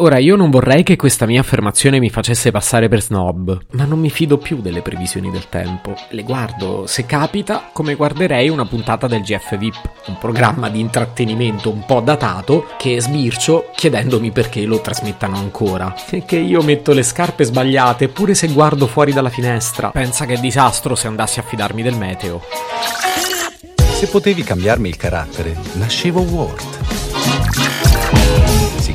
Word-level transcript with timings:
Ora, 0.00 0.18
io 0.18 0.36
non 0.36 0.50
vorrei 0.50 0.84
che 0.84 0.94
questa 0.94 1.26
mia 1.26 1.40
affermazione 1.40 1.98
mi 1.98 2.08
facesse 2.08 2.52
passare 2.52 2.86
per 2.88 3.02
snob, 3.02 3.58
ma 3.72 3.84
non 3.84 3.98
mi 3.98 4.10
fido 4.10 4.38
più 4.38 4.60
delle 4.60 4.80
previsioni 4.80 5.28
del 5.28 5.48
tempo. 5.48 5.96
Le 6.10 6.22
guardo, 6.22 6.86
se 6.86 7.04
capita, 7.04 7.70
come 7.72 7.96
guarderei 7.96 8.48
una 8.48 8.64
puntata 8.64 9.08
del 9.08 9.22
GF 9.22 9.58
VIP, 9.58 9.90
un 10.06 10.16
programma 10.18 10.68
di 10.68 10.78
intrattenimento 10.78 11.68
un 11.70 11.84
po' 11.84 11.98
datato 11.98 12.66
che 12.78 13.00
sbircio 13.00 13.70
chiedendomi 13.74 14.30
perché 14.30 14.64
lo 14.66 14.80
trasmettano 14.80 15.36
ancora. 15.36 15.92
E 16.10 16.24
che 16.24 16.36
io 16.36 16.62
metto 16.62 16.92
le 16.92 17.02
scarpe 17.02 17.42
sbagliate 17.42 18.06
pure 18.06 18.34
se 18.34 18.46
guardo 18.52 18.86
fuori 18.86 19.12
dalla 19.12 19.30
finestra. 19.30 19.90
Pensa 19.90 20.26
che 20.26 20.38
disastro 20.38 20.94
se 20.94 21.08
andassi 21.08 21.40
a 21.40 21.42
fidarmi 21.42 21.82
del 21.82 21.96
meteo. 21.96 22.40
Se 23.98 24.06
potevi 24.06 24.44
cambiarmi 24.44 24.88
il 24.88 24.96
carattere, 24.96 25.56
nascevo 25.72 26.20
Ward. 26.20 27.67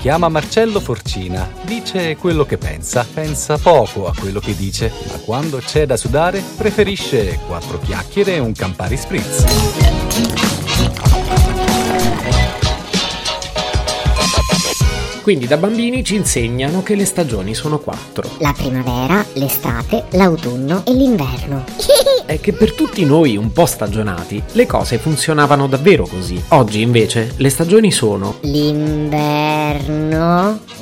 Chiama 0.00 0.30
Marcello 0.30 0.80
Forcina, 0.80 1.46
dice 1.60 2.16
quello 2.16 2.46
che 2.46 2.56
pensa, 2.56 3.06
pensa 3.12 3.58
poco 3.58 4.06
a 4.06 4.14
quello 4.18 4.40
che 4.40 4.56
dice, 4.56 4.90
ma 5.08 5.18
quando 5.18 5.58
c'è 5.58 5.84
da 5.84 5.98
sudare 5.98 6.42
preferisce 6.56 7.38
quattro 7.46 7.78
chiacchiere 7.78 8.36
e 8.36 8.38
un 8.38 8.54
Campari 8.54 8.96
Spritz. 8.96 9.44
Quindi 15.20 15.46
da 15.46 15.58
bambini 15.58 16.02
ci 16.02 16.14
insegnano 16.14 16.82
che 16.82 16.94
le 16.94 17.04
stagioni 17.04 17.54
sono 17.54 17.78
quattro. 17.78 18.26
La 18.38 18.54
primavera, 18.56 19.22
l'estate, 19.34 20.06
l'autunno 20.12 20.82
e 20.86 20.94
l'inverno. 20.94 21.64
È 22.30 22.38
che 22.38 22.52
per 22.52 22.74
tutti 22.74 23.04
noi 23.04 23.36
un 23.36 23.50
po' 23.50 23.66
stagionati 23.66 24.40
le 24.52 24.64
cose 24.64 24.98
funzionavano 24.98 25.66
davvero 25.66 26.06
così. 26.06 26.40
Oggi 26.50 26.80
invece 26.80 27.32
le 27.38 27.50
stagioni 27.50 27.90
sono 27.90 28.36
L'inverno, 28.42 29.90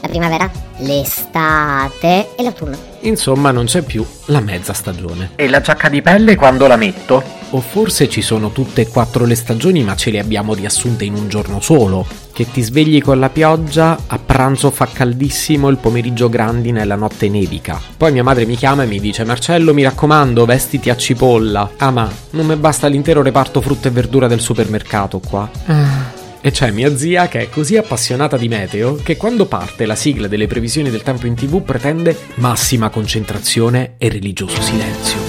la 0.03 0.09
primavera, 0.09 0.51
l'estate 0.81 2.35
e 2.37 2.43
l'autunno. 2.43 2.77
Insomma, 3.01 3.51
non 3.51 3.65
c'è 3.65 3.81
più 3.81 4.05
la 4.27 4.41
mezza 4.41 4.75
stagione. 4.75 5.31
E 5.37 5.49
la 5.49 5.63
giacca 5.63 5.89
di 5.89 6.03
pelle 6.03 6.37
quando 6.37 6.67
la 6.67 6.77
metto? 6.77 7.38
O 7.51 7.61
forse 7.61 8.11
ci 8.11 8.21
sono 8.21 8.51
tutte 8.51 8.83
e 8.83 8.89
quattro 8.89 9.25
le 9.25 9.35
stagioni, 9.35 9.83
ma 9.83 9.97
ce 9.97 10.11
le 10.11 10.19
abbiamo 10.19 10.53
riassunte 10.53 11.05
in 11.05 11.15
un 11.15 11.29
giorno 11.29 11.61
solo. 11.61 12.07
Che 12.33 12.51
ti 12.51 12.61
svegli 12.61 13.01
con 13.01 13.19
la 13.19 13.31
pioggia, 13.31 13.99
a 14.07 14.19
pranzo 14.19 14.71
fa 14.71 14.87
caldissimo, 14.87 15.69
il 15.69 15.79
pomeriggio 15.79 16.29
grandine 16.29 16.83
e 16.83 16.85
la 16.85 16.95
notte 16.95 17.29
nevica. 17.29 17.81
Poi 17.97 18.13
mia 18.13 18.23
madre 18.23 18.45
mi 18.45 18.55
chiama 18.55 18.83
e 18.83 18.87
mi 18.87 19.01
dice: 19.01 19.25
Marcello, 19.25 19.73
mi 19.73 19.83
raccomando, 19.83 20.45
vestiti 20.45 20.91
a 20.91 20.97
cipolla. 20.97 21.71
Ah, 21.79 21.91
ma 21.91 22.11
non 22.31 22.47
mi 22.47 22.57
basta 22.57 22.87
l'intero 22.87 23.23
reparto 23.23 23.63
frutta 23.63 23.89
e 23.89 23.93
verdura 23.93 24.29
del 24.29 24.41
supermercato 24.41 25.19
qua. 25.19 25.51
E 26.41 26.51
c'è 26.51 26.71
mia 26.71 26.97
zia 26.97 27.29
che 27.29 27.41
è 27.41 27.49
così 27.49 27.77
appassionata 27.77 28.37
di 28.37 28.47
meteo 28.47 28.95
che 29.03 29.17
quando 29.17 29.47
parte 29.47 29.87
la 29.87 29.97
sigla 29.97 30.29
delle 30.29 30.47
previsioni 30.47 30.91
del 30.91 31.03
tempo 31.03 31.27
in 31.27 31.35
tv 31.35 31.63
pretende 31.63 32.17
massima 32.35 32.91
concentrazione 32.91 33.95
e 33.99 34.09
religioso 34.09 34.61
silenzio. 34.61 35.28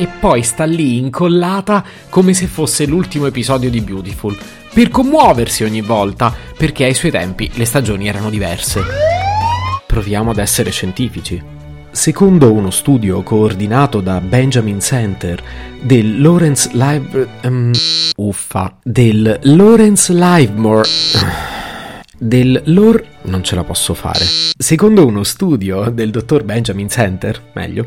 E 0.00 0.06
poi 0.06 0.44
sta 0.44 0.62
lì 0.62 0.98
incollata 0.98 1.84
come 2.08 2.32
se 2.32 2.46
fosse 2.46 2.86
l'ultimo 2.86 3.26
episodio 3.26 3.68
di 3.68 3.80
Beautiful, 3.80 4.38
per 4.72 4.90
commuoversi 4.90 5.64
ogni 5.64 5.80
volta, 5.80 6.32
perché 6.56 6.84
ai 6.84 6.94
suoi 6.94 7.10
tempi 7.10 7.50
le 7.54 7.64
stagioni 7.64 8.06
erano 8.06 8.30
diverse. 8.30 8.80
Proviamo 9.84 10.30
ad 10.30 10.38
essere 10.38 10.70
scientifici. 10.70 11.42
Secondo 11.90 12.52
uno 12.52 12.70
studio 12.70 13.24
coordinato 13.24 14.00
da 14.00 14.20
Benjamin 14.20 14.78
Center 14.78 15.42
del 15.80 16.20
Lawrence 16.20 16.70
Live... 16.74 17.28
ehm, 17.40 17.72
uffa. 18.18 18.78
Del 18.84 19.36
Lawrence 19.42 20.12
Livermore... 20.12 20.88
Del 22.20 22.62
Lor... 22.66 23.04
non 23.22 23.44
ce 23.44 23.54
la 23.54 23.62
posso 23.62 23.94
fare. 23.94 24.24
Secondo 24.56 25.06
uno 25.06 25.22
studio 25.22 25.88
del 25.90 26.10
dottor 26.10 26.42
Benjamin 26.42 26.88
Center, 26.88 27.40
meglio, 27.52 27.86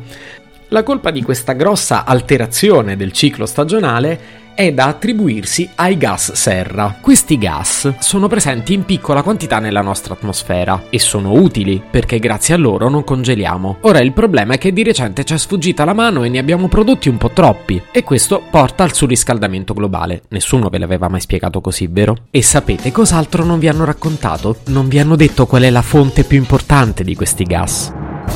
la 0.73 0.83
colpa 0.83 1.11
di 1.11 1.21
questa 1.21 1.51
grossa 1.51 2.05
alterazione 2.05 2.95
del 2.95 3.11
ciclo 3.11 3.45
stagionale 3.45 4.39
è 4.53 4.71
da 4.71 4.85
attribuirsi 4.85 5.69
ai 5.75 5.97
gas 5.97 6.31
serra. 6.33 6.97
Questi 7.01 7.37
gas 7.37 7.95
sono 7.99 8.27
presenti 8.27 8.73
in 8.73 8.85
piccola 8.85 9.21
quantità 9.21 9.59
nella 9.59 9.81
nostra 9.81 10.13
atmosfera 10.13 10.83
e 10.89 10.97
sono 10.99 11.33
utili 11.33 11.81
perché 11.89 12.19
grazie 12.19 12.53
a 12.53 12.57
loro 12.57 12.89
non 12.89 13.03
congeliamo. 13.03 13.77
Ora 13.81 13.99
il 13.99 14.13
problema 14.13 14.53
è 14.53 14.57
che 14.57 14.71
di 14.71 14.83
recente 14.83 15.25
ci 15.25 15.33
è 15.33 15.37
sfuggita 15.37 15.83
la 15.83 15.93
mano 15.93 16.23
e 16.23 16.29
ne 16.29 16.39
abbiamo 16.39 16.69
prodotti 16.69 17.09
un 17.09 17.17
po' 17.17 17.31
troppi 17.31 17.81
e 17.91 18.03
questo 18.03 18.41
porta 18.49 18.83
al 18.83 18.93
surriscaldamento 18.93 19.73
globale. 19.73 20.23
Nessuno 20.29 20.69
ve 20.69 20.77
l'aveva 20.77 21.09
mai 21.09 21.19
spiegato 21.19 21.59
così, 21.59 21.87
vero? 21.87 22.15
E 22.29 22.41
sapete 22.41 22.91
cos'altro 22.91 23.43
non 23.43 23.59
vi 23.59 23.67
hanno 23.67 23.83
raccontato? 23.83 24.57
Non 24.67 24.87
vi 24.87 24.99
hanno 24.99 25.17
detto 25.17 25.47
qual 25.47 25.63
è 25.63 25.69
la 25.69 25.81
fonte 25.81 26.23
più 26.23 26.37
importante 26.37 27.03
di 27.03 27.15
questi 27.15 27.43
gas. 27.43 27.91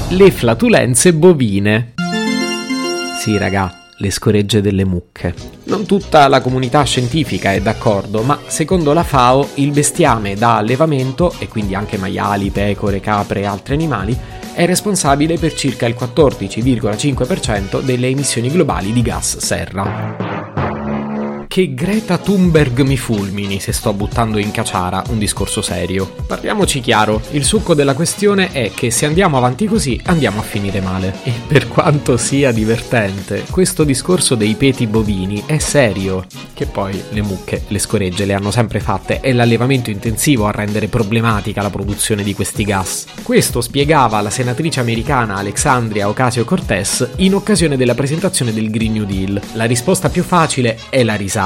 Le 0.09 0.31
flatulenze 0.31 1.13
bovine. 1.13 1.94
Sì, 3.25 3.39
raga, 3.39 3.73
le 3.97 4.11
scoregge 4.11 4.61
delle 4.61 4.85
mucche. 4.85 5.33
Non 5.63 5.87
tutta 5.87 6.27
la 6.27 6.41
comunità 6.41 6.83
scientifica 6.83 7.53
è 7.53 7.59
d'accordo, 7.59 8.21
ma 8.21 8.37
secondo 8.45 8.93
la 8.93 9.01
FAO 9.01 9.49
il 9.55 9.71
bestiame 9.71 10.35
da 10.35 10.57
allevamento, 10.57 11.33
e 11.39 11.47
quindi 11.47 11.73
anche 11.73 11.97
maiali, 11.97 12.51
pecore, 12.51 12.99
capre 12.99 13.39
e 13.39 13.45
altri 13.45 13.73
animali, 13.73 14.15
è 14.53 14.67
responsabile 14.67 15.39
per 15.39 15.55
circa 15.55 15.87
il 15.87 15.95
14,5% 15.99 17.81
delle 17.81 18.09
emissioni 18.09 18.51
globali 18.51 18.93
di 18.93 19.01
gas 19.01 19.39
serra. 19.39 20.24
Che 21.55 21.73
Greta 21.73 22.17
Thunberg 22.17 22.81
mi 22.81 22.97
fulmini 22.97 23.61
se 23.61 23.71
sto 23.71 23.93
buttando 23.93 24.39
in 24.39 24.51
caciara 24.51 25.01
un 25.07 25.17
discorso 25.17 25.61
serio. 25.61 26.13
Parliamoci 26.27 26.81
chiaro, 26.81 27.21
il 27.31 27.45
succo 27.45 27.73
della 27.73 27.93
questione 27.93 28.51
è 28.51 28.71
che 28.75 28.91
se 28.91 29.05
andiamo 29.05 29.37
avanti 29.37 29.65
così 29.65 29.97
andiamo 30.03 30.41
a 30.41 30.43
finire 30.43 30.81
male. 30.81 31.15
E 31.23 31.31
per 31.47 31.69
quanto 31.69 32.17
sia 32.17 32.51
divertente, 32.51 33.45
questo 33.49 33.85
discorso 33.85 34.35
dei 34.35 34.55
peti 34.55 34.85
bovini 34.85 35.43
è 35.45 35.57
serio. 35.59 36.25
Che 36.53 36.65
poi 36.65 37.01
le 37.11 37.21
mucche, 37.21 37.63
le 37.69 37.79
scoregge 37.79 38.25
le 38.25 38.33
hanno 38.33 38.51
sempre 38.51 38.81
fatte, 38.81 39.21
è 39.21 39.31
l'allevamento 39.31 39.89
intensivo 39.89 40.47
a 40.47 40.51
rendere 40.51 40.89
problematica 40.89 41.61
la 41.61 41.69
produzione 41.69 42.23
di 42.23 42.33
questi 42.33 42.65
gas. 42.65 43.05
Questo 43.23 43.61
spiegava 43.61 44.19
la 44.19 44.29
senatrice 44.29 44.81
americana 44.81 45.35
Alexandria 45.35 46.09
Ocasio-Cortez 46.09 47.11
in 47.17 47.33
occasione 47.33 47.77
della 47.77 47.95
presentazione 47.95 48.51
del 48.51 48.69
Green 48.69 48.91
New 48.91 49.05
Deal. 49.05 49.41
La 49.53 49.63
risposta 49.63 50.09
più 50.09 50.23
facile 50.23 50.79
è 50.89 51.01
la 51.05 51.15
risata. 51.15 51.43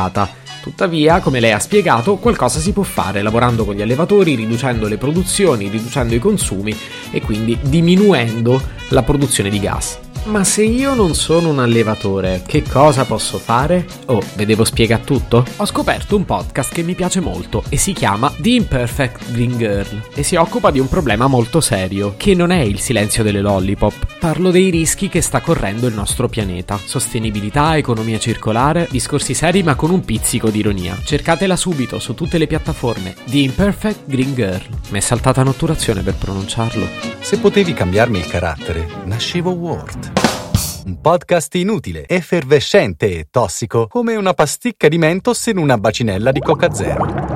Tuttavia, 0.61 1.19
come 1.19 1.39
lei 1.39 1.51
ha 1.51 1.59
spiegato, 1.59 2.17
qualcosa 2.17 2.59
si 2.59 2.73
può 2.73 2.83
fare 2.83 3.21
lavorando 3.21 3.65
con 3.65 3.75
gli 3.75 3.81
allevatori, 3.81 4.35
riducendo 4.35 4.87
le 4.87 4.97
produzioni, 4.97 5.69
riducendo 5.69 6.13
i 6.15 6.19
consumi 6.19 6.75
e 7.11 7.21
quindi 7.21 7.57
diminuendo 7.61 8.61
la 8.89 9.03
produzione 9.03 9.49
di 9.49 9.59
gas. 9.59 10.08
Ma 10.29 10.43
se 10.43 10.61
io 10.61 10.93
non 10.93 11.15
sono 11.15 11.49
un 11.49 11.57
allevatore, 11.57 12.43
che 12.45 12.61
cosa 12.61 13.03
posso 13.03 13.39
fare? 13.39 13.83
Oh, 14.05 14.21
vedevo 14.35 14.63
spiega 14.63 14.99
tutto? 14.99 15.43
Ho 15.55 15.65
scoperto 15.65 16.15
un 16.15 16.23
podcast 16.23 16.71
che 16.71 16.83
mi 16.83 16.93
piace 16.93 17.19
molto 17.19 17.63
e 17.67 17.77
si 17.77 17.93
chiama 17.93 18.31
The 18.37 18.49
Imperfect 18.49 19.31
Green 19.31 19.57
Girl 19.57 20.03
e 20.13 20.21
si 20.21 20.35
occupa 20.35 20.69
di 20.69 20.77
un 20.77 20.87
problema 20.87 21.25
molto 21.25 21.61
serio, 21.61 22.13
che 22.15 22.35
non 22.35 22.51
è 22.51 22.59
il 22.59 22.79
silenzio 22.79 23.23
delle 23.23 23.41
lollipop. 23.41 24.19
Parlo 24.19 24.51
dei 24.51 24.69
rischi 24.69 25.09
che 25.09 25.21
sta 25.21 25.41
correndo 25.41 25.87
il 25.87 25.95
nostro 25.95 26.29
pianeta. 26.29 26.77
Sostenibilità, 26.77 27.75
economia 27.75 28.19
circolare, 28.19 28.87
discorsi 28.91 29.33
seri 29.33 29.63
ma 29.63 29.73
con 29.73 29.89
un 29.89 30.05
pizzico 30.05 30.51
di 30.51 30.59
ironia. 30.59 30.95
Cercatela 31.03 31.55
subito 31.55 31.97
su 31.97 32.13
tutte 32.13 32.37
le 32.37 32.45
piattaforme. 32.45 33.15
The 33.25 33.37
Imperfect 33.39 34.01
Green 34.05 34.35
Girl. 34.35 34.67
Mi 34.89 34.99
è 34.99 35.01
saltata 35.01 35.41
un'otturazione 35.41 36.03
per 36.03 36.13
pronunciarlo. 36.13 37.08
Se 37.21 37.37
potevi 37.37 37.73
cambiarmi 37.73 38.17
il 38.17 38.27
carattere, 38.27 38.87
nascevo 39.05 39.51
Ward. 39.51 40.11
Un 40.85 40.99
podcast 40.99 41.53
inutile, 41.55 42.07
effervescente 42.07 43.19
e 43.19 43.27
tossico, 43.29 43.87
come 43.87 44.15
una 44.15 44.33
pasticca 44.33 44.87
di 44.87 44.97
mentos 44.97 45.45
in 45.47 45.57
una 45.57 45.77
bacinella 45.77 46.31
di 46.31 46.39
Coca 46.39 46.73
Zero. 46.73 47.28